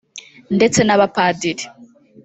ndetse 0.55 0.79
n’abapadiri 0.83 1.63